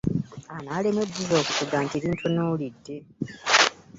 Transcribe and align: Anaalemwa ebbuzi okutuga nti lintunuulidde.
Anaalemwa 0.55 1.01
ebbuzi 1.05 1.33
okutuga 1.41 1.77
nti 1.85 1.95
lintunuulidde. 2.01 2.95